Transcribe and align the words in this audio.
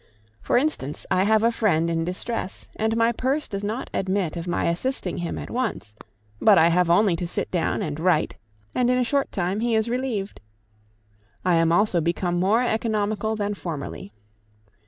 For 0.41 0.57
instance, 0.57 1.05
I 1.11 1.25
have 1.25 1.43
a 1.43 1.51
friend 1.51 1.87
in 1.87 2.03
distress, 2.03 2.67
and 2.75 2.97
my 2.97 3.11
purse 3.11 3.47
does 3.47 3.63
not 3.63 3.87
admit 3.93 4.35
of 4.35 4.47
my 4.47 4.65
assisting 4.65 5.17
him 5.17 5.37
at 5.37 5.51
once; 5.51 5.93
but 6.41 6.57
I 6.57 6.69
have 6.69 6.89
only 6.89 7.15
to 7.17 7.27
sit 7.27 7.51
down 7.51 7.83
and 7.83 7.99
write, 7.99 8.35
and 8.73 8.89
in 8.89 8.97
a 8.97 9.03
short 9.03 9.31
time 9.31 9.59
he 9.59 9.75
is 9.75 9.89
relieved. 9.89 10.41
I 11.45 11.57
am 11.57 11.71
also 11.71 12.01
become 12.01 12.39
more 12.39 12.63
economical 12.63 13.35
than 13.35 13.53
formerly. 13.53 14.11